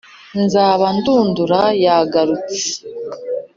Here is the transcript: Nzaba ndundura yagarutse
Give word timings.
Nzaba 0.43 0.85
ndundura 0.97 1.61
yagarutse 1.83 2.63